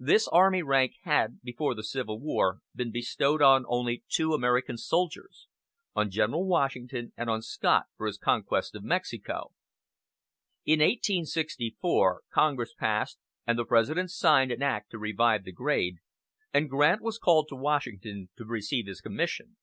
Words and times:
This 0.00 0.26
army 0.26 0.60
rank 0.64 0.94
had, 1.04 1.40
before 1.40 1.76
the 1.76 1.84
Civil 1.84 2.18
War, 2.18 2.58
been 2.74 2.90
bestowed 2.90 3.40
on 3.40 3.64
only 3.68 4.02
two 4.08 4.32
American 4.32 4.76
soldiers 4.76 5.46
on 5.94 6.10
General 6.10 6.44
Washington, 6.44 7.12
and 7.16 7.30
on 7.30 7.42
Scott, 7.42 7.86
for 7.96 8.08
his 8.08 8.18
conquest 8.18 8.74
of 8.74 8.82
Mexico. 8.82 9.52
In 10.64 10.80
1864 10.80 12.22
Congress 12.34 12.74
passed 12.76 13.20
and 13.46 13.56
the 13.56 13.64
President 13.64 14.10
signed 14.10 14.50
an 14.50 14.62
act 14.62 14.90
to 14.90 14.98
revive 14.98 15.44
the 15.44 15.52
grade, 15.52 15.98
and 16.52 16.68
Grant 16.68 17.00
was 17.00 17.18
called 17.20 17.46
to 17.50 17.54
Washington 17.54 18.30
to 18.36 18.44
receive 18.44 18.88
his 18.88 19.00
commission. 19.00 19.58